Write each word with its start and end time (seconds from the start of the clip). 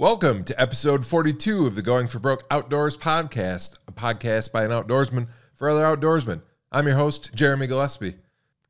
Welcome 0.00 0.44
to 0.44 0.58
episode 0.58 1.04
42 1.04 1.66
of 1.66 1.74
the 1.74 1.82
Going 1.82 2.08
for 2.08 2.20
Broke 2.20 2.44
Outdoors 2.50 2.96
podcast, 2.96 3.78
a 3.86 3.92
podcast 3.92 4.50
by 4.50 4.64
an 4.64 4.70
outdoorsman 4.70 5.28
for 5.54 5.68
other 5.68 5.82
outdoorsmen. 5.82 6.40
I'm 6.72 6.86
your 6.86 6.96
host, 6.96 7.34
Jeremy 7.34 7.66
Gillespie. 7.66 8.14
If 8.14 8.14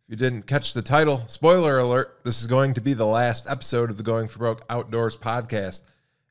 you 0.08 0.16
didn't 0.16 0.48
catch 0.48 0.74
the 0.74 0.82
title, 0.82 1.22
spoiler 1.28 1.78
alert, 1.78 2.18
this 2.24 2.40
is 2.40 2.48
going 2.48 2.74
to 2.74 2.80
be 2.80 2.94
the 2.94 3.06
last 3.06 3.48
episode 3.48 3.90
of 3.90 3.96
the 3.96 4.02
Going 4.02 4.26
for 4.26 4.40
Broke 4.40 4.62
Outdoors 4.68 5.16
podcast. 5.16 5.82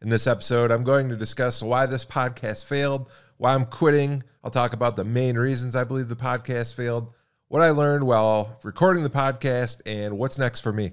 In 0.01 0.09
this 0.09 0.27
episode, 0.27 0.69
I'm 0.69 0.83
going 0.83 1.07
to 1.07 1.15
discuss 1.15 1.63
why 1.63 1.85
this 1.85 2.03
podcast 2.03 2.65
failed, 2.65 3.09
why 3.37 3.53
I'm 3.53 3.67
quitting. 3.67 4.21
I'll 4.43 4.51
talk 4.51 4.73
about 4.73 4.97
the 4.97 5.05
main 5.05 5.37
reasons 5.37 5.77
I 5.77 5.85
believe 5.85 6.09
the 6.09 6.17
podcast 6.17 6.75
failed, 6.75 7.13
what 7.47 7.61
I 7.61 7.69
learned 7.69 8.03
while 8.03 8.59
recording 8.63 9.03
the 9.03 9.09
podcast, 9.09 9.81
and 9.85 10.17
what's 10.17 10.37
next 10.37 10.59
for 10.59 10.73
me. 10.73 10.91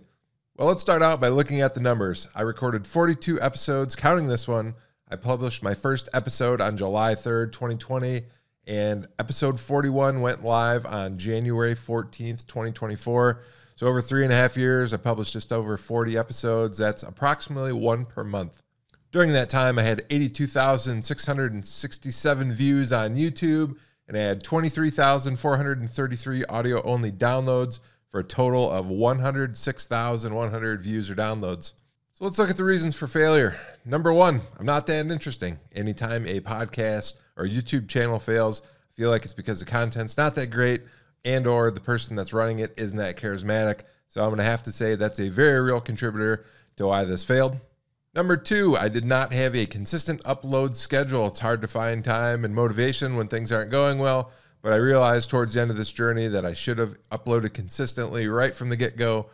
Well, 0.58 0.68
let's 0.68 0.80
start 0.80 1.02
out 1.02 1.20
by 1.20 1.28
looking 1.28 1.60
at 1.60 1.74
the 1.74 1.82
numbers. 1.82 2.28
I 2.34 2.40
recorded 2.40 2.86
42 2.86 3.38
episodes, 3.42 3.94
counting 3.94 4.26
this 4.26 4.48
one. 4.48 4.74
I 5.06 5.16
published 5.16 5.62
my 5.62 5.74
first 5.74 6.08
episode 6.14 6.62
on 6.62 6.78
July 6.78 7.14
3rd, 7.14 7.52
2020, 7.52 8.22
and 8.66 9.06
episode 9.18 9.60
41 9.60 10.22
went 10.22 10.42
live 10.42 10.86
on 10.86 11.18
January 11.18 11.74
14th, 11.74 12.46
2024. 12.46 13.42
So, 13.74 13.86
over 13.86 14.00
three 14.00 14.24
and 14.24 14.32
a 14.32 14.36
half 14.36 14.56
years, 14.56 14.94
I 14.94 14.96
published 14.96 15.34
just 15.34 15.52
over 15.52 15.76
40 15.76 16.16
episodes. 16.16 16.78
That's 16.78 17.02
approximately 17.02 17.74
one 17.74 18.06
per 18.06 18.24
month. 18.24 18.62
During 19.12 19.34
that 19.34 19.50
time, 19.50 19.78
I 19.78 19.82
had 19.82 20.06
82,667 20.08 22.52
views 22.54 22.94
on 22.94 23.14
YouTube, 23.14 23.76
and 24.08 24.16
I 24.16 24.20
had 24.20 24.42
23,433 24.42 26.44
audio 26.46 26.82
only 26.82 27.12
downloads 27.12 27.80
for 28.08 28.20
a 28.20 28.24
total 28.24 28.70
of 28.70 28.88
106,100 28.88 30.80
views 30.80 31.10
or 31.10 31.14
downloads. 31.14 31.74
So 32.12 32.24
let's 32.24 32.38
look 32.38 32.48
at 32.48 32.56
the 32.56 32.64
reasons 32.64 32.94
for 32.94 33.06
failure. 33.06 33.56
Number 33.84 34.12
one, 34.12 34.40
I'm 34.58 34.64
not 34.64 34.86
that 34.86 35.06
interesting. 35.06 35.58
Anytime 35.74 36.24
a 36.26 36.40
podcast 36.40 37.14
or 37.36 37.44
YouTube 37.44 37.88
channel 37.88 38.18
fails, 38.18 38.62
I 38.62 38.94
feel 38.94 39.10
like 39.10 39.24
it's 39.24 39.34
because 39.34 39.60
the 39.60 39.66
content's 39.66 40.16
not 40.16 40.34
that 40.36 40.50
great 40.50 40.80
and 41.26 41.46
or 41.46 41.70
the 41.70 41.80
person 41.80 42.16
that's 42.16 42.32
running 42.32 42.60
it 42.60 42.72
isn't 42.78 42.96
that 42.96 43.16
charismatic. 43.16 43.80
So 44.08 44.22
I'm 44.22 44.28
going 44.28 44.38
to 44.38 44.44
have 44.44 44.62
to 44.62 44.72
say 44.72 44.94
that's 44.94 45.18
a 45.18 45.28
very 45.28 45.60
real 45.60 45.80
contributor 45.80 46.46
to 46.76 46.86
why 46.86 47.04
this 47.04 47.24
failed. 47.24 47.58
Number 48.14 48.38
two, 48.38 48.76
I 48.78 48.88
did 48.88 49.04
not 49.04 49.34
have 49.34 49.54
a 49.54 49.66
consistent 49.66 50.22
upload 50.24 50.74
schedule. 50.74 51.26
It's 51.26 51.40
hard 51.40 51.60
to 51.60 51.68
find 51.68 52.02
time 52.02 52.46
and 52.46 52.54
motivation 52.54 53.16
when 53.16 53.28
things 53.28 53.52
aren't 53.52 53.70
going 53.70 53.98
well. 53.98 54.32
But 54.66 54.72
I 54.72 54.78
realized 54.78 55.30
towards 55.30 55.54
the 55.54 55.60
end 55.60 55.70
of 55.70 55.76
this 55.76 55.92
journey 55.92 56.26
that 56.26 56.44
I 56.44 56.52
should 56.52 56.78
have 56.78 56.98
uploaded 57.10 57.54
consistently 57.54 58.26
right 58.26 58.52
from 58.52 58.68
the 58.68 58.76
get 58.76 58.96
go, 58.96 59.30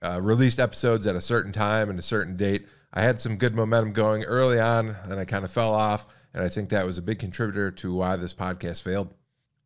uh, 0.00 0.20
released 0.22 0.58
episodes 0.58 1.06
at 1.06 1.14
a 1.14 1.20
certain 1.20 1.52
time 1.52 1.90
and 1.90 1.98
a 1.98 2.02
certain 2.02 2.34
date. 2.34 2.66
I 2.94 3.02
had 3.02 3.20
some 3.20 3.36
good 3.36 3.54
momentum 3.54 3.92
going 3.92 4.24
early 4.24 4.58
on, 4.58 4.96
and 5.04 5.20
I 5.20 5.26
kind 5.26 5.44
of 5.44 5.50
fell 5.50 5.74
off. 5.74 6.06
And 6.32 6.42
I 6.42 6.48
think 6.48 6.70
that 6.70 6.86
was 6.86 6.96
a 6.96 7.02
big 7.02 7.18
contributor 7.18 7.70
to 7.72 7.94
why 7.94 8.16
this 8.16 8.32
podcast 8.32 8.80
failed. 8.80 9.12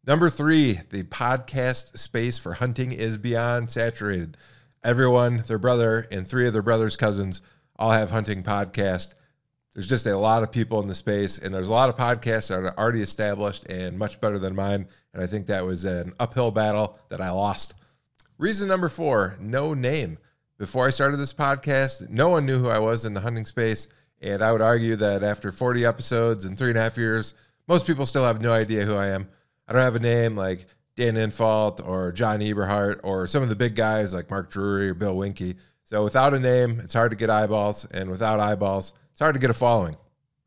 Number 0.05 0.29
three, 0.29 0.81
the 0.91 1.05
podcast 1.05 1.97
space 1.97 2.37
for 2.37 2.55
hunting 2.55 2.91
is 2.91 3.17
beyond 3.17 3.71
saturated. 3.71 4.37
Everyone, 4.83 5.45
their 5.47 5.61
brother, 5.61 6.09
and 6.11 6.27
three 6.27 6.49
of 6.49 6.53
their 6.53 6.61
brother's 6.61 6.97
cousins 6.97 7.41
all 7.77 7.93
have 7.93 8.11
hunting 8.11 8.43
podcasts 8.43 9.15
there's 9.75 9.89
just 9.89 10.07
a 10.07 10.17
lot 10.17 10.43
of 10.43 10.53
people 10.53 10.81
in 10.81 10.89
the 10.89 10.95
space, 10.95 11.39
and 11.39 11.53
there's 11.53 11.69
a 11.69 11.73
lot 11.73 11.89
of 11.89 11.97
podcasts 11.97 12.49
that 12.49 12.59
are 12.59 12.79
already 12.79 13.03
established 13.03 13.69
and 13.69 13.99
much 13.99 14.21
better 14.21 14.39
than 14.39 14.55
mine. 14.55 14.87
And 15.13 15.23
I 15.23 15.27
think 15.27 15.47
that 15.47 15.67
was 15.67 15.85
an 15.85 16.15
uphill 16.21 16.53
battle 16.53 16.97
that 17.09 17.21
I 17.21 17.31
lost. 17.31 17.75
Reason 18.39 18.69
number 18.69 18.89
four 18.89 19.37
no 19.41 19.75
name. 19.75 20.19
Before 20.59 20.87
I 20.87 20.91
started 20.91 21.17
this 21.17 21.33
podcast, 21.33 22.09
no 22.09 22.29
one 22.29 22.47
knew 22.47 22.59
who 22.59 22.69
I 22.69 22.79
was 22.79 23.05
in 23.05 23.15
the 23.15 23.21
hunting 23.21 23.45
space. 23.45 23.89
And 24.23 24.43
I 24.43 24.53
would 24.53 24.63
argue 24.63 24.95
that 24.97 25.25
after 25.25 25.51
40 25.51 25.85
episodes 25.85 26.45
and 26.45 26.57
three 26.57 26.71
and 26.71 26.79
a 26.79 26.83
half 26.83 26.97
years, 26.97 27.35
most 27.67 27.87
people 27.87 28.07
still 28.07 28.25
have 28.25 28.41
no 28.41 28.53
idea 28.53 28.85
who 28.85 28.95
I 28.95 29.09
am. 29.09 29.29
I 29.67 29.73
don't 29.73 29.83
have 29.83 29.97
a 29.97 30.01
name 30.01 30.37
like 30.37 30.67
Dan 30.97 31.17
Infalt 31.17 31.87
or 31.87 32.13
John 32.13 32.39
Eberhart 32.39 33.01
or 33.03 33.27
some 33.27 33.43
of 33.43 33.49
the 33.49 33.57
big 33.57 33.75
guys 33.75 34.15
like 34.15 34.31
Mark 34.31 34.51
Drury 34.51 34.89
or 34.91 34.95
Bill 34.95 35.17
Winke. 35.17 35.57
So 35.83 36.05
without 36.05 36.33
a 36.33 36.39
name, 36.39 36.81
it's 36.81 36.95
hard 36.95 37.11
to 37.11 37.17
get 37.17 37.29
eyeballs. 37.29 37.85
And 37.87 38.09
without 38.09 38.39
eyeballs, 38.41 38.93
it's 39.15 39.21
hard 39.21 39.37
to 39.37 39.41
get 39.41 39.49
a 39.49 39.55
following. 39.55 39.95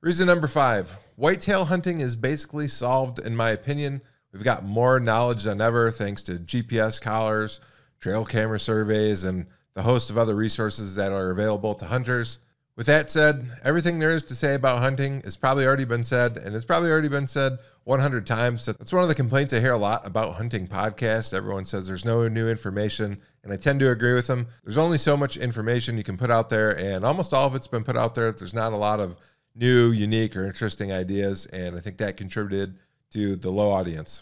Reason 0.02 0.28
number 0.28 0.46
five 0.46 0.90
whitetail 1.16 1.64
hunting 1.64 2.02
is 2.02 2.18
basically 2.18 2.68
solved, 2.68 3.18
in 3.18 3.34
my 3.34 3.52
opinion. 3.52 4.02
We've 4.34 4.44
got 4.44 4.66
more 4.66 5.00
knowledge 5.00 5.44
than 5.44 5.62
ever 5.62 5.90
thanks 5.90 6.22
to 6.24 6.34
GPS 6.34 7.00
collars, 7.00 7.62
trail 8.02 8.26
camera 8.26 8.60
surveys, 8.60 9.24
and 9.24 9.46
the 9.74 9.84
host 9.84 10.10
of 10.10 10.18
other 10.18 10.36
resources 10.36 10.96
that 10.96 11.14
are 11.14 11.32
available 11.32 11.76
to 11.76 11.86
hunters. 11.86 12.40
With 12.78 12.86
that 12.86 13.10
said, 13.10 13.50
everything 13.64 13.98
there 13.98 14.12
is 14.12 14.24
to 14.26 14.36
say 14.36 14.54
about 14.54 14.84
hunting 14.84 15.22
has 15.24 15.36
probably 15.36 15.66
already 15.66 15.84
been 15.84 16.04
said, 16.04 16.38
and 16.38 16.56
it's 16.56 16.64
probably 16.64 16.92
already 16.92 17.10
been 17.10 17.26
said 17.26 17.58
100 17.86 18.28
times. 18.28 18.68
That's 18.68 18.94
one 18.94 19.02
of 19.02 19.10
the 19.10 19.16
complaints 19.16 19.52
I 19.52 19.60
hear 19.60 19.72
a 19.72 19.78
lot 19.78 20.06
about 20.06 20.36
hunting 20.36 20.68
podcasts. 20.68 21.34
Everyone 21.34 21.66
says 21.66 21.88
there's 21.88 22.06
no 22.06 22.28
new 22.28 22.48
information, 22.48 23.18
and 23.44 23.52
I 23.52 23.58
tend 23.58 23.80
to 23.80 23.90
agree 23.90 24.14
with 24.14 24.28
them. 24.28 24.46
There's 24.64 24.78
only 24.78 25.00
so 25.00 25.18
much 25.18 25.38
information 25.38 25.98
you 25.98 26.04
can 26.04 26.18
put 26.18 26.30
out 26.30 26.52
there, 26.52 26.78
and 26.78 27.04
almost 27.04 27.34
all 27.34 27.48
of 27.48 27.56
it's 27.56 27.66
been 27.66 27.84
put 27.84 27.98
out 27.98 28.14
there. 28.14 28.32
There's 28.32 28.54
not 28.54 28.74
a 28.74 28.78
lot 28.78 29.00
of 29.00 29.18
new, 29.56 29.90
unique, 29.90 30.36
or 30.36 30.46
interesting 30.46 30.92
ideas, 30.92 31.48
and 31.48 31.76
I 31.76 31.80
think 31.80 31.98
that 31.98 32.16
contributed 32.16 32.78
to 33.10 33.38
the 33.38 33.50
low 33.50 33.72
audience. 33.72 34.22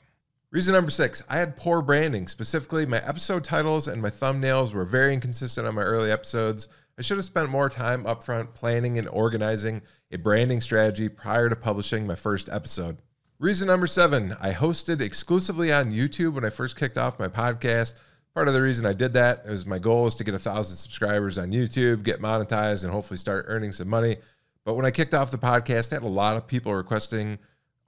Reason 0.51 0.73
number 0.73 0.91
six, 0.91 1.21
I 1.29 1.35
had 1.35 1.57
poor 1.57 1.81
branding. 1.81 2.29
Specifically, 2.29 2.85
my 2.85 3.05
episode 3.05 3.43
titles 3.43 3.89
and 3.89 4.01
my 4.01 4.09
thumbnails 4.09 4.73
were 4.73 4.85
very 4.85 5.13
inconsistent 5.13 5.67
on 5.67 5.75
my 5.75 5.81
early 5.81 6.09
episodes. 6.09 6.69
I 6.97 7.01
should 7.01 7.17
have 7.17 7.25
spent 7.25 7.49
more 7.49 7.69
time 7.69 8.05
upfront 8.05 8.53
planning 8.53 8.97
and 8.97 9.09
organizing 9.09 9.81
a 10.11 10.17
branding 10.17 10.61
strategy 10.61 11.09
prior 11.09 11.49
to 11.49 11.55
publishing 11.55 12.07
my 12.07 12.15
first 12.15 12.47
episode. 12.49 12.99
Reason 13.37 13.67
number 13.67 13.87
seven, 13.87 14.33
I 14.41 14.53
hosted 14.53 15.01
exclusively 15.01 15.73
on 15.73 15.91
YouTube 15.91 16.35
when 16.35 16.45
I 16.45 16.49
first 16.49 16.77
kicked 16.77 16.97
off 16.97 17.19
my 17.19 17.27
podcast. 17.27 17.95
Part 18.33 18.47
of 18.47 18.53
the 18.53 18.61
reason 18.61 18.85
I 18.85 18.93
did 18.93 19.11
that 19.11 19.41
is 19.45 19.65
my 19.65 19.77
goal 19.77 20.07
is 20.07 20.15
to 20.15 20.23
get 20.23 20.35
a 20.35 20.39
thousand 20.39 20.77
subscribers 20.77 21.37
on 21.37 21.51
YouTube, 21.51 22.03
get 22.03 22.21
monetized, 22.21 22.85
and 22.85 22.93
hopefully 22.93 23.17
start 23.17 23.45
earning 23.49 23.73
some 23.73 23.89
money. 23.89 24.15
But 24.63 24.75
when 24.75 24.85
I 24.85 24.91
kicked 24.91 25.13
off 25.13 25.31
the 25.31 25.37
podcast, 25.37 25.91
I 25.91 25.97
had 25.97 26.03
a 26.03 26.07
lot 26.07 26.37
of 26.37 26.47
people 26.47 26.73
requesting 26.73 27.39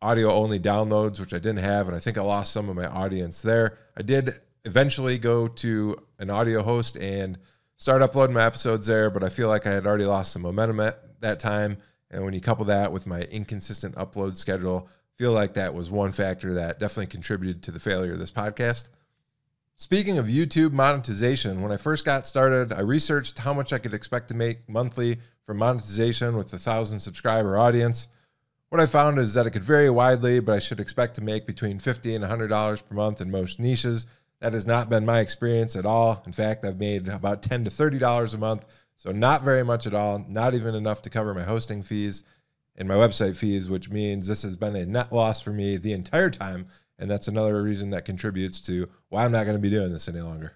audio 0.02 0.32
only 0.32 0.60
downloads, 0.60 1.22
which 1.22 1.34
I 1.34 1.40
didn't 1.40 1.64
have, 1.64 1.88
and 1.88 1.96
I 1.96 2.00
think 2.00 2.18
I 2.18 2.22
lost 2.22 2.52
some 2.52 2.68
of 2.68 2.76
my 2.76 2.86
audience 2.86 3.42
there. 3.42 3.78
I 3.98 4.02
did 4.02 4.32
eventually 4.66 5.18
go 5.18 5.48
to 5.48 5.96
an 6.20 6.30
audio 6.30 6.62
host 6.62 6.98
and 6.98 7.38
start 7.78 8.02
uploading 8.02 8.36
my 8.36 8.46
episodes 8.46 8.88
there, 8.88 9.10
but 9.10 9.24
I 9.24 9.30
feel 9.30 9.48
like 9.48 9.66
I 9.66 9.72
had 9.72 9.88
already 9.88 10.06
lost 10.06 10.34
some 10.34 10.42
momentum 10.42 10.80
at 10.80 11.22
that 11.22 11.40
time. 11.40 11.78
And 12.12 12.24
when 12.24 12.34
you 12.34 12.42
couple 12.42 12.66
that 12.66 12.92
with 12.92 13.08
my 13.08 13.22
inconsistent 13.22 13.96
upload 13.96 14.38
schedule, 14.38 14.90
feel 15.18 15.32
like 15.32 15.54
that 15.56 15.74
was 15.74 15.90
one 15.90 16.12
factor 16.12 16.54
that 16.54 16.80
definitely 16.80 17.08
contributed 17.08 17.64
to 17.64 17.72
the 17.72 17.80
failure 17.80 18.14
of 18.14 18.20
this 18.20 18.32
podcast. 18.32 18.90
Speaking 19.76 20.18
of 20.18 20.26
YouTube 20.26 20.72
monetization, 20.72 21.62
when 21.62 21.72
I 21.72 21.78
first 21.78 22.04
got 22.04 22.26
started, 22.26 22.74
I 22.74 22.82
researched 22.82 23.38
how 23.38 23.54
much 23.54 23.72
I 23.72 23.78
could 23.78 23.94
expect 23.94 24.28
to 24.30 24.36
make 24.36 24.68
monthly 24.68 25.20
from 25.46 25.58
monetization 25.58 26.36
with 26.36 26.52
a 26.54 26.58
thousand 26.58 27.00
subscriber 27.00 27.58
audience. 27.58 28.08
What 28.70 28.82
I 28.82 28.88
found 28.88 29.20
is 29.20 29.34
that 29.36 29.46
it 29.46 29.52
could 29.52 29.64
vary 29.64 29.90
widely, 29.90 30.40
but 30.40 30.56
I 30.56 30.60
should 30.60 30.80
expect 30.80 31.16
to 31.16 31.24
make 31.24 31.46
between 31.46 31.80
50 31.80 32.16
and 32.16 32.24
$100 32.24 32.88
per 32.88 32.96
month 32.96 33.22
in 33.22 33.30
most 33.30 33.60
niches. 33.60 34.06
That 34.40 34.54
has 34.54 34.68
not 34.68 34.90
been 34.90 35.06
my 35.06 35.20
experience 35.20 35.76
at 35.76 35.86
all. 35.86 36.22
In 36.26 36.32
fact, 36.32 36.64
I've 36.64 36.80
made 36.80 37.08
about 37.08 37.42
10 37.42 37.66
to 37.66 37.72
$30 37.72 38.34
a 38.34 38.38
month, 38.38 38.66
so 38.96 39.12
not 39.12 39.44
very 39.44 39.64
much 39.64 39.88
at 39.88 39.94
all, 39.94 40.24
not 40.28 40.54
even 40.54 40.76
enough 40.76 41.02
to 41.04 41.10
cover 41.10 41.34
my 41.34 41.44
hosting 41.44 41.82
fees 41.82 42.24
and 42.76 42.88
my 42.88 42.96
website 42.96 43.36
fees, 43.36 43.70
which 43.70 43.90
means 43.90 44.28
this 44.28 44.44
has 44.44 44.56
been 44.56 44.76
a 44.76 44.86
net 44.86 45.12
loss 45.12 45.42
for 45.42 45.52
me 45.52 45.78
the 45.78 45.94
entire 45.94 46.30
time. 46.30 46.68
And 47.00 47.10
that's 47.10 47.28
another 47.28 47.62
reason 47.62 47.92
that 47.92 48.06
contributes 48.06 48.62
to 48.62 48.90
why 49.10 49.26
I'm 49.26 49.32
not 49.32 49.46
going 49.46 49.58
to 49.58 49.62
be 49.62 49.70
doing 49.70 49.92
this 49.92 50.08
any 50.08 50.22
longer. 50.22 50.54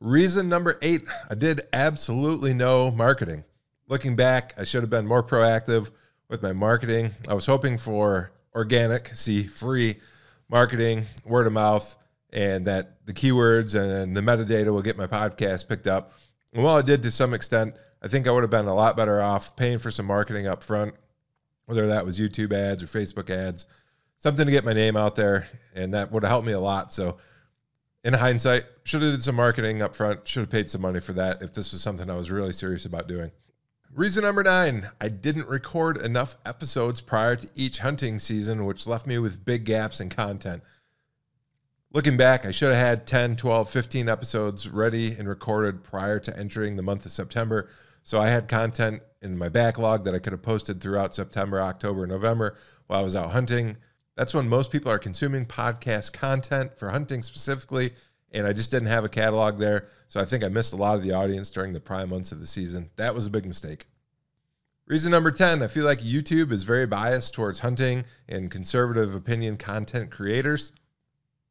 Reason 0.00 0.48
number 0.48 0.78
eight 0.80 1.08
I 1.30 1.34
did 1.34 1.62
absolutely 1.72 2.54
no 2.54 2.90
marketing. 2.90 3.44
Looking 3.88 4.16
back, 4.16 4.52
I 4.58 4.64
should 4.64 4.82
have 4.82 4.90
been 4.90 5.06
more 5.06 5.22
proactive 5.22 5.90
with 6.28 6.42
my 6.42 6.52
marketing. 6.52 7.12
I 7.28 7.34
was 7.34 7.46
hoping 7.46 7.78
for 7.78 8.32
organic, 8.54 9.08
see, 9.16 9.44
free 9.44 9.96
marketing, 10.50 11.06
word 11.24 11.46
of 11.46 11.52
mouth, 11.52 11.96
and 12.32 12.66
that 12.66 13.06
the 13.06 13.12
keywords 13.12 13.74
and 13.74 14.16
the 14.16 14.20
metadata 14.20 14.66
will 14.66 14.82
get 14.82 14.96
my 14.96 15.06
podcast 15.06 15.68
picked 15.68 15.86
up. 15.86 16.12
And 16.52 16.62
while 16.62 16.78
it 16.78 16.86
did 16.86 17.02
to 17.02 17.10
some 17.10 17.34
extent, 17.34 17.74
I 18.02 18.08
think 18.08 18.28
I 18.28 18.30
would 18.30 18.42
have 18.42 18.50
been 18.50 18.66
a 18.66 18.74
lot 18.74 18.96
better 18.96 19.20
off 19.20 19.56
paying 19.56 19.78
for 19.78 19.90
some 19.90 20.06
marketing 20.06 20.46
up 20.46 20.62
front, 20.62 20.94
whether 21.66 21.86
that 21.88 22.04
was 22.04 22.18
YouTube 22.18 22.52
ads 22.52 22.82
or 22.82 22.86
Facebook 22.86 23.30
ads, 23.30 23.66
something 24.18 24.46
to 24.46 24.52
get 24.52 24.64
my 24.64 24.72
name 24.72 24.96
out 24.96 25.16
there, 25.16 25.48
and 25.74 25.94
that 25.94 26.12
would 26.12 26.22
have 26.22 26.30
helped 26.30 26.46
me 26.46 26.52
a 26.52 26.60
lot. 26.60 26.92
So, 26.92 27.18
in 28.04 28.14
hindsight, 28.14 28.62
should 28.84 29.02
have 29.02 29.12
did 29.12 29.22
some 29.24 29.34
marketing 29.34 29.82
up 29.82 29.94
front, 29.94 30.26
should 30.26 30.40
have 30.40 30.50
paid 30.50 30.70
some 30.70 30.80
money 30.80 31.00
for 31.00 31.12
that 31.14 31.42
if 31.42 31.52
this 31.52 31.72
was 31.72 31.82
something 31.82 32.08
I 32.08 32.16
was 32.16 32.30
really 32.30 32.52
serious 32.52 32.84
about 32.84 33.08
doing. 33.08 33.32
Reason 33.92 34.22
number 34.22 34.44
nine, 34.44 34.88
I 35.00 35.08
didn't 35.08 35.48
record 35.48 35.96
enough 35.96 36.36
episodes 36.46 37.00
prior 37.00 37.36
to 37.36 37.48
each 37.56 37.80
hunting 37.80 38.18
season, 38.18 38.64
which 38.64 38.86
left 38.86 39.06
me 39.06 39.18
with 39.18 39.44
big 39.44 39.64
gaps 39.64 39.98
in 39.98 40.10
content 40.10 40.62
looking 41.92 42.16
back, 42.16 42.46
I 42.46 42.50
should 42.50 42.72
have 42.72 42.86
had 42.86 43.06
10, 43.06 43.36
12, 43.36 43.70
15 43.70 44.08
episodes 44.08 44.68
ready 44.68 45.12
and 45.12 45.28
recorded 45.28 45.82
prior 45.82 46.18
to 46.20 46.38
entering 46.38 46.76
the 46.76 46.82
month 46.82 47.06
of 47.06 47.12
September. 47.12 47.68
So 48.02 48.20
I 48.20 48.28
had 48.28 48.48
content 48.48 49.02
in 49.20 49.36
my 49.36 49.48
backlog 49.48 50.04
that 50.04 50.14
I 50.14 50.18
could 50.18 50.32
have 50.32 50.42
posted 50.42 50.80
throughout 50.80 51.14
September, 51.14 51.60
October, 51.60 52.06
November 52.06 52.56
while 52.86 53.00
I 53.00 53.04
was 53.04 53.16
out 53.16 53.32
hunting. 53.32 53.76
That's 54.16 54.34
when 54.34 54.48
most 54.48 54.70
people 54.70 54.90
are 54.90 54.98
consuming 54.98 55.46
podcast 55.46 56.12
content 56.12 56.78
for 56.78 56.90
hunting 56.90 57.22
specifically. 57.22 57.90
And 58.32 58.46
I 58.46 58.52
just 58.52 58.70
didn't 58.70 58.88
have 58.88 59.04
a 59.04 59.08
catalog 59.08 59.58
there. 59.58 59.88
So 60.06 60.20
I 60.20 60.24
think 60.24 60.44
I 60.44 60.48
missed 60.48 60.72
a 60.72 60.76
lot 60.76 60.96
of 60.96 61.02
the 61.02 61.12
audience 61.12 61.50
during 61.50 61.72
the 61.72 61.80
prime 61.80 62.10
months 62.10 62.32
of 62.32 62.40
the 62.40 62.46
season. 62.46 62.90
That 62.96 63.14
was 63.14 63.26
a 63.26 63.30
big 63.30 63.46
mistake. 63.46 63.86
Reason 64.86 65.10
number 65.10 65.30
10 65.30 65.62
I 65.62 65.66
feel 65.66 65.84
like 65.84 66.00
YouTube 66.00 66.50
is 66.50 66.62
very 66.62 66.86
biased 66.86 67.34
towards 67.34 67.60
hunting 67.60 68.04
and 68.26 68.50
conservative 68.50 69.14
opinion 69.14 69.56
content 69.58 70.10
creators. 70.10 70.72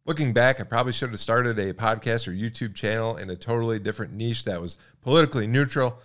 Looking 0.08 0.32
back, 0.32 0.62
I 0.62 0.64
probably 0.64 0.94
should 0.94 1.10
have 1.10 1.20
started 1.20 1.60
a 1.60 1.74
podcast 1.74 2.30
or 2.30 2.32
YouTube 2.32 2.74
channel 2.74 3.18
in 3.18 3.30
a 3.30 3.36
totally 3.36 3.78
different 3.78 4.14
niche 4.14 4.46
that 4.46 4.62
was 4.62 4.78
politically 5.02 5.48
neutral. 5.48 6.00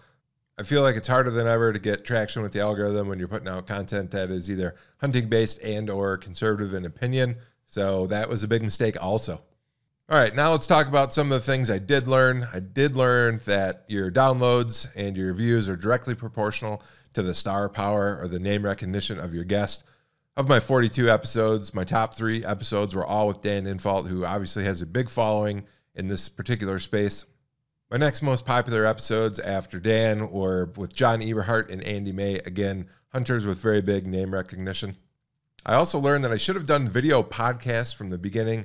I 0.58 0.64
feel 0.64 0.82
like 0.82 0.96
it's 0.96 1.06
harder 1.06 1.30
than 1.30 1.46
ever 1.46 1.72
to 1.72 1.78
get 1.78 2.04
traction 2.04 2.42
with 2.42 2.50
the 2.50 2.58
algorithm 2.58 3.06
when 3.06 3.20
you're 3.20 3.28
putting 3.28 3.46
out 3.46 3.68
content 3.68 4.10
that 4.10 4.28
is 4.30 4.50
either 4.50 4.74
hunting 5.00 5.28
based 5.28 5.62
and 5.62 5.88
or 5.88 6.18
conservative 6.18 6.74
in 6.74 6.84
opinion. 6.84 7.36
So 7.66 8.08
that 8.08 8.28
was 8.28 8.42
a 8.42 8.48
big 8.48 8.64
mistake 8.64 9.00
also. 9.00 9.34
All 10.08 10.18
right, 10.18 10.34
now 10.34 10.50
let's 10.50 10.66
talk 10.66 10.88
about 10.88 11.14
some 11.14 11.30
of 11.30 11.40
the 11.40 11.52
things 11.52 11.70
I 11.70 11.78
did 11.78 12.08
learn. 12.08 12.48
I 12.52 12.58
did 12.58 12.96
learn 12.96 13.40
that 13.44 13.84
your 13.86 14.10
downloads 14.10 14.88
and 14.96 15.16
your 15.16 15.32
views 15.32 15.68
are 15.68 15.76
directly 15.76 16.16
proportional 16.16 16.82
to 17.14 17.22
the 17.22 17.34
star 17.34 17.68
power 17.68 18.18
or 18.20 18.26
the 18.26 18.40
name 18.40 18.64
recognition 18.64 19.20
of 19.20 19.32
your 19.32 19.44
guest 19.44 19.84
of 20.36 20.48
my 20.48 20.60
42 20.60 21.10
episodes, 21.10 21.74
my 21.74 21.84
top 21.84 22.14
three 22.14 22.44
episodes 22.44 22.94
were 22.94 23.04
all 23.04 23.28
with 23.28 23.42
Dan 23.42 23.64
Infalt, 23.64 24.08
who 24.08 24.24
obviously 24.24 24.64
has 24.64 24.80
a 24.80 24.86
big 24.86 25.10
following 25.10 25.64
in 25.94 26.08
this 26.08 26.28
particular 26.28 26.78
space. 26.78 27.26
My 27.90 27.98
next 27.98 28.22
most 28.22 28.46
popular 28.46 28.86
episodes 28.86 29.38
after 29.38 29.78
Dan 29.78 30.30
were 30.30 30.72
with 30.76 30.96
John 30.96 31.20
Eberhart 31.20 31.70
and 31.70 31.84
Andy 31.84 32.12
May, 32.12 32.36
again, 32.36 32.86
hunters 33.08 33.44
with 33.44 33.58
very 33.58 33.82
big 33.82 34.06
name 34.06 34.32
recognition. 34.32 34.96
I 35.66 35.74
also 35.74 35.98
learned 35.98 36.24
that 36.24 36.32
I 36.32 36.38
should 36.38 36.56
have 36.56 36.66
done 36.66 36.88
video 36.88 37.22
podcasts 37.22 37.94
from 37.94 38.08
the 38.08 38.18
beginning. 38.18 38.64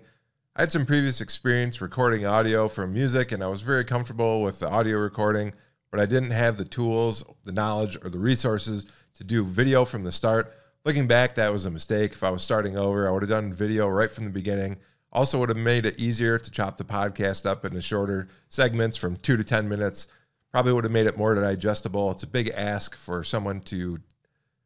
I 0.55 0.61
had 0.61 0.71
some 0.71 0.85
previous 0.85 1.19
experience 1.19 1.81
recording 1.81 2.25
audio 2.25 2.69
for 2.69 2.87
music, 2.87 3.33
and 3.33 3.43
I 3.43 3.49
was 3.49 3.61
very 3.61 3.83
comfortable 3.83 4.41
with 4.41 4.59
the 4.59 4.69
audio 4.69 4.99
recording, 4.99 5.53
but 5.91 5.99
I 5.99 6.05
didn't 6.05 6.31
have 6.31 6.55
the 6.55 6.65
tools, 6.65 7.25
the 7.43 7.51
knowledge, 7.51 7.97
or 7.97 8.09
the 8.09 8.19
resources 8.19 8.85
to 9.15 9.25
do 9.25 9.43
video 9.43 9.83
from 9.83 10.05
the 10.05 10.11
start 10.13 10.53
looking 10.85 11.07
back, 11.07 11.35
that 11.35 11.51
was 11.51 11.65
a 11.65 11.71
mistake. 11.71 12.13
If 12.13 12.23
I 12.23 12.29
was 12.29 12.43
starting 12.43 12.77
over, 12.77 13.07
I 13.07 13.11
would 13.11 13.23
have 13.23 13.29
done 13.29 13.53
video 13.53 13.87
right 13.87 14.11
from 14.11 14.25
the 14.25 14.31
beginning. 14.31 14.77
Also, 15.11 15.39
would 15.39 15.49
have 15.49 15.57
made 15.57 15.85
it 15.85 15.99
easier 15.99 16.37
to 16.37 16.51
chop 16.51 16.77
the 16.77 16.83
podcast 16.83 17.45
up 17.45 17.65
into 17.65 17.81
shorter 17.81 18.27
segments 18.49 18.97
from 18.97 19.15
two 19.17 19.37
to 19.37 19.43
10 19.43 19.67
minutes. 19.67 20.07
Probably 20.51 20.73
would 20.73 20.83
have 20.83 20.91
made 20.91 21.07
it 21.07 21.17
more 21.17 21.33
digestible. 21.35 22.11
It's 22.11 22.23
a 22.23 22.27
big 22.27 22.49
ask 22.49 22.95
for 22.95 23.23
someone 23.23 23.61
to 23.61 23.97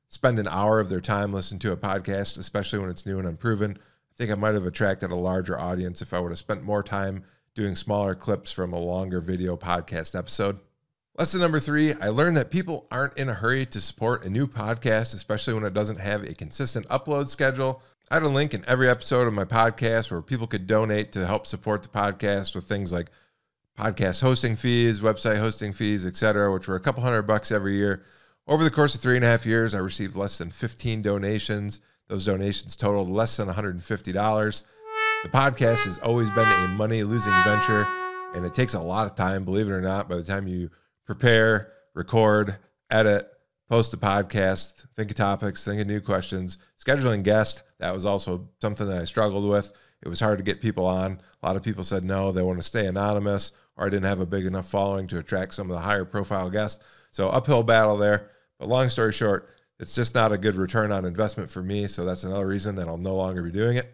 spend 0.08 0.40
an 0.40 0.48
hour 0.48 0.80
of 0.80 0.90
their 0.90 1.00
time 1.02 1.32
listening 1.32 1.60
to 1.60 1.72
a 1.72 1.78
podcast, 1.78 2.38
especially 2.38 2.80
when 2.80 2.90
it's 2.90 3.06
new 3.06 3.18
and 3.18 3.28
unproven. 3.28 3.78
I 3.80 4.14
think 4.16 4.32
I 4.32 4.36
might 4.36 4.56
have 4.56 4.66
attracted 4.66 5.12
a 5.12 5.16
larger 5.16 5.58
audience 5.58 6.02
if 6.02 6.14
I 6.14 6.20
would 6.20 6.32
have 6.32 6.40
spent 6.40 6.64
more 6.64 6.84
time 6.84 7.24
doing 7.56 7.76
smaller 7.76 8.16
clips 8.16 8.52
from 8.52 8.74
a 8.74 8.80
longer 8.80 9.22
video 9.22 9.56
podcast 9.56 10.18
episode. 10.18 10.60
Lesson 11.18 11.42
number 11.42 11.60
three 11.60 11.94
I 11.96 12.08
learned 12.08 12.38
that 12.38 12.52
people 12.52 12.88
aren't 12.90 13.18
in 13.18 13.28
a 13.28 13.34
hurry 13.34 13.66
to 13.66 13.82
support 13.82 14.26
a 14.26 14.30
new 14.30 14.48
podcast, 14.48 15.14
especially 15.14 15.54
when 15.54 15.66
it 15.66 15.74
doesn't 15.74 16.00
have 16.00 16.24
a 16.24 16.34
consistent 16.34 16.88
upload 16.88 17.28
schedule. 17.28 17.82
I 18.10 18.16
had 18.16 18.24
a 18.24 18.30
link 18.30 18.54
in 18.54 18.64
every 18.66 18.90
episode 18.90 19.28
of 19.28 19.34
my 19.34 19.44
podcast 19.44 20.10
where 20.10 20.22
people 20.22 20.48
could 20.48 20.68
donate 20.68 21.12
to 21.12 21.26
help 21.26 21.46
support 21.46 21.84
the 21.84 21.90
podcast 21.90 22.56
with 22.56 22.64
things 22.64 22.94
like 22.94 23.12
podcast 23.78 24.22
hosting 24.22 24.56
fees, 24.56 25.02
website 25.02 25.40
hosting 25.40 25.74
fees, 25.74 26.06
etc., 26.06 26.52
which 26.52 26.70
were 26.70 26.78
a 26.78 26.80
couple 26.80 27.04
hundred 27.04 27.24
bucks 27.24 27.52
every 27.52 27.76
year. 27.76 28.04
Over 28.48 28.64
the 28.64 28.72
course 28.72 28.96
of 28.96 29.02
three 29.02 29.18
and 29.18 29.26
a 29.26 29.28
half 29.28 29.46
years, 29.46 29.74
I 29.74 29.80
received 29.80 30.16
less 30.16 30.38
than 30.38 30.50
15 30.50 31.02
donations. 31.02 31.82
Those 32.08 32.26
donations 32.26 32.78
totaled 32.78 33.10
less 33.10 33.36
than 33.36 33.50
$150. 33.50 34.64
The 35.24 35.30
podcast 35.30 35.84
has 35.86 36.00
always 36.00 36.32
been 36.32 36.48
a 36.48 36.68
money 36.70 37.04
losing 37.04 37.34
venture, 37.44 37.86
and 38.34 38.46
it 38.46 38.56
takes 38.56 38.76
a 38.76 38.80
lot 38.80 39.08
of 39.08 39.16
time, 39.16 39.44
believe 39.44 39.68
it 39.68 39.74
or 39.74 39.82
not, 39.82 40.08
by 40.08 40.16
the 40.16 40.24
time 40.24 40.48
you 40.48 40.70
prepare, 41.12 41.74
record, 41.94 42.56
edit, 42.90 43.30
post 43.70 43.94
a 43.94 43.98
podcast, 43.98 44.88
think 44.96 45.12
of 45.12 45.18
topics, 45.18 45.66
think 45.66 45.82
of 45.82 45.88
new 45.88 46.00
questions, 46.00 46.58
scheduling 46.82 47.22
guests. 47.22 47.64
That 47.80 47.94
was 47.94 48.06
also 48.06 48.48
something 48.62 48.88
that 48.88 49.02
I 49.02 49.04
struggled 49.04 49.50
with. 49.50 49.74
It 50.02 50.08
was 50.08 50.22
hard 50.22 50.38
to 50.38 50.44
get 50.44 50.62
people 50.62 50.86
on. 50.86 51.20
A 51.44 51.46
lot 51.46 51.58
of 51.58 51.64
people 51.64 51.84
said 51.84 52.06
no, 52.06 52.32
they 52.32 52.42
want 52.42 52.60
to 52.60 52.64
stay 52.64 52.88
anonymous, 52.88 53.52
or 53.76 53.86
I 53.86 53.90
didn't 53.90 54.06
have 54.06 54.22
a 54.22 54.26
big 54.26 54.46
enough 54.46 54.70
following 54.70 55.06
to 55.08 55.20
attract 55.20 55.54
some 55.54 55.70
of 55.70 55.76
the 55.76 55.82
higher 55.82 56.06
profile 56.06 56.50
guests. 56.50 56.82
So, 57.12 57.28
uphill 57.28 57.64
battle 57.64 57.98
there. 57.98 58.32
But 58.58 58.70
long 58.70 58.88
story 58.88 59.12
short, 59.12 59.50
it's 59.82 59.94
just 59.94 60.16
not 60.16 60.32
a 60.32 60.38
good 60.38 60.56
return 60.56 60.94
on 60.94 61.04
investment 61.04 61.50
for 61.50 61.62
me. 61.62 61.88
So, 61.88 62.06
that's 62.06 62.24
another 62.24 62.48
reason 62.48 62.76
that 62.76 62.88
I'll 62.88 62.98
no 62.98 63.16
longer 63.16 63.44
be 63.44 63.52
doing 63.52 63.76
it. 63.76 63.92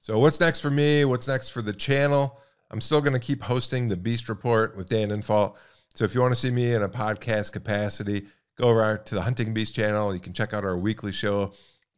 So, 0.00 0.18
what's 0.18 0.40
next 0.40 0.60
for 0.60 0.70
me? 0.70 1.04
What's 1.04 1.28
next 1.28 1.50
for 1.50 1.60
the 1.60 1.74
channel? 1.74 2.40
I'm 2.70 2.80
still 2.80 3.02
going 3.02 3.12
to 3.12 3.20
keep 3.20 3.42
hosting 3.42 3.88
the 3.88 3.98
Beast 3.98 4.30
Report 4.30 4.74
with 4.76 4.88
Dan 4.88 5.10
Infalt. 5.10 5.56
So 5.94 6.04
if 6.04 6.12
you 6.12 6.20
want 6.20 6.34
to 6.34 6.40
see 6.40 6.50
me 6.50 6.72
in 6.74 6.82
a 6.82 6.88
podcast 6.88 7.52
capacity, 7.52 8.26
go 8.58 8.68
over 8.68 8.96
to 8.96 9.14
the 9.14 9.22
Hunting 9.22 9.54
Beast 9.54 9.76
channel. 9.76 10.12
You 10.12 10.18
can 10.18 10.32
check 10.32 10.52
out 10.52 10.64
our 10.64 10.76
weekly 10.76 11.12
show. 11.12 11.52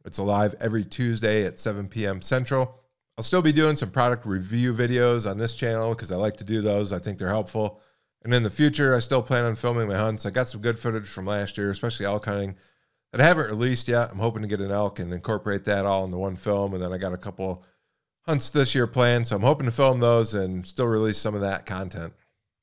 It's 0.04 0.18
live 0.18 0.54
every 0.60 0.84
Tuesday 0.84 1.46
at 1.46 1.58
7 1.58 1.88
p.m. 1.88 2.20
Central. 2.20 2.78
I'll 3.16 3.24
still 3.24 3.40
be 3.40 3.52
doing 3.52 3.74
some 3.74 3.90
product 3.90 4.26
review 4.26 4.74
videos 4.74 5.28
on 5.28 5.38
this 5.38 5.54
channel 5.54 5.94
because 5.94 6.12
I 6.12 6.16
like 6.16 6.36
to 6.36 6.44
do 6.44 6.60
those. 6.60 6.92
I 6.92 6.98
think 6.98 7.18
they're 7.18 7.28
helpful. 7.28 7.80
And 8.22 8.34
in 8.34 8.42
the 8.42 8.50
future, 8.50 8.94
I 8.94 8.98
still 8.98 9.22
plan 9.22 9.46
on 9.46 9.54
filming 9.54 9.88
my 9.88 9.96
hunts. 9.96 10.26
I 10.26 10.30
got 10.30 10.48
some 10.48 10.60
good 10.60 10.78
footage 10.78 11.08
from 11.08 11.24
last 11.24 11.56
year, 11.56 11.70
especially 11.70 12.04
elk 12.04 12.26
hunting 12.26 12.56
that 13.12 13.22
I 13.22 13.24
haven't 13.24 13.46
released 13.46 13.88
yet. 13.88 14.12
I'm 14.12 14.18
hoping 14.18 14.42
to 14.42 14.48
get 14.48 14.60
an 14.60 14.70
elk 14.70 14.98
and 14.98 15.10
incorporate 15.14 15.64
that 15.64 15.86
all 15.86 16.04
into 16.04 16.18
one 16.18 16.36
film. 16.36 16.74
And 16.74 16.82
then 16.82 16.92
I 16.92 16.98
got 16.98 17.14
a 17.14 17.18
couple 17.18 17.64
hunts 18.26 18.50
this 18.50 18.74
year 18.74 18.86
planned. 18.86 19.28
So 19.28 19.36
I'm 19.36 19.42
hoping 19.42 19.66
to 19.66 19.72
film 19.72 20.00
those 20.00 20.34
and 20.34 20.66
still 20.66 20.86
release 20.86 21.16
some 21.16 21.34
of 21.34 21.40
that 21.40 21.64
content. 21.64 22.12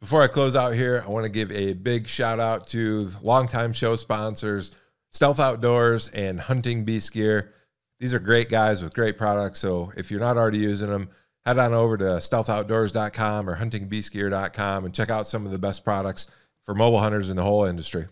Before 0.04 0.22
I 0.22 0.28
close 0.28 0.54
out 0.54 0.74
here, 0.74 1.02
I 1.08 1.10
want 1.10 1.24
to 1.24 1.32
give 1.32 1.50
a 1.54 1.72
big 1.72 2.08
shout 2.08 2.38
out 2.38 2.68
to 2.68 3.08
longtime 3.22 3.72
show 3.72 3.96
sponsors, 3.96 4.72
Stealth 5.14 5.40
Outdoors 5.40 6.10
and 6.10 6.42
Hunting 6.42 6.84
Beast 6.84 7.14
Gear. 7.14 7.54
These 8.02 8.14
are 8.14 8.20
great 8.20 8.50
guys 8.50 8.84
with 8.84 8.94
great 8.94 9.18
products. 9.18 9.60
So 9.60 9.94
if 9.96 10.12
you're 10.12 10.20
not 10.20 10.36
already 10.36 10.58
using 10.58 10.90
them, 10.90 11.08
head 11.46 11.58
on 11.58 11.74
over 11.74 11.96
to 11.96 12.04
stealthoutdoors.com 12.04 13.50
or 13.50 13.56
huntingbeastgear.com 13.56 14.84
and 14.84 14.94
check 14.94 15.10
out 15.10 15.26
some 15.26 15.46
of 15.46 15.54
the 15.54 15.58
best 15.58 15.86
products 15.86 16.28
for 16.64 16.76
mobile 16.76 17.00
hunters 17.00 17.30
in 17.30 17.38
the 17.38 17.44
whole 17.44 17.64
industry. 17.64 18.08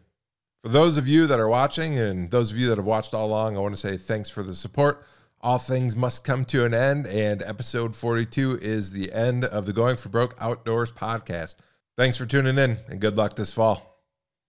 For 0.63 0.69
those 0.69 0.97
of 0.97 1.09
you 1.09 1.27
that 1.27 1.41
are 1.41 1.49
watching 1.49 1.99
and 1.99 2.31
those 2.31 2.53
of 2.53 2.57
you 2.57 2.69
that 2.69 2.77
have 2.77 2.87
watched 2.87 3.13
all 3.13 3.27
along, 3.27 3.57
I 3.57 3.59
want 3.59 3.75
to 3.75 3.81
say 3.81 3.97
thanks 3.97 4.29
for 4.29 4.43
the 4.43 4.55
support. 4.55 5.03
All 5.41 5.57
things 5.57 5.97
must 5.97 6.23
come 6.23 6.45
to 6.45 6.63
an 6.63 6.73
end, 6.73 7.05
and 7.07 7.43
episode 7.43 7.97
42 7.97 8.59
is 8.61 8.91
the 8.91 9.11
end 9.11 9.43
of 9.43 9.65
the 9.65 9.73
Going 9.73 9.97
for 9.97 10.07
Broke 10.07 10.35
Outdoors 10.39 10.89
podcast. 10.89 11.55
Thanks 12.01 12.17
for 12.17 12.25
tuning 12.25 12.57
in 12.57 12.79
and 12.89 12.99
good 12.99 13.15
luck 13.15 13.35
this 13.35 13.53
fall. 13.53 13.90